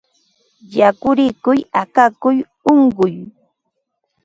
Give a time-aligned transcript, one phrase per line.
[0.77, 2.37] Yakurikuq akakuy
[2.71, 3.13] unquy